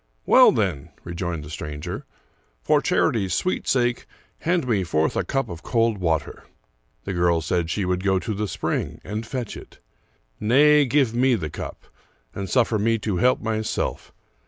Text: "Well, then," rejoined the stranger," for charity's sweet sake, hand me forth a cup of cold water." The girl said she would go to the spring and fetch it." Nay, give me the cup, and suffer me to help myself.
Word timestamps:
"Well, 0.35 0.51
then," 0.51 0.89
rejoined 1.03 1.43
the 1.43 1.51
stranger," 1.51 2.07
for 2.63 2.81
charity's 2.81 3.35
sweet 3.35 3.67
sake, 3.67 4.07
hand 4.39 4.67
me 4.67 4.83
forth 4.83 5.15
a 5.15 5.23
cup 5.23 5.47
of 5.47 5.61
cold 5.61 5.99
water." 5.99 6.45
The 7.03 7.13
girl 7.13 7.39
said 7.39 7.69
she 7.69 7.85
would 7.85 8.03
go 8.03 8.17
to 8.17 8.33
the 8.33 8.47
spring 8.47 8.99
and 9.03 9.27
fetch 9.27 9.55
it." 9.55 9.77
Nay, 10.39 10.85
give 10.85 11.13
me 11.13 11.35
the 11.35 11.51
cup, 11.51 11.83
and 12.33 12.49
suffer 12.49 12.79
me 12.79 12.97
to 12.97 13.17
help 13.17 13.41
myself. 13.41 14.11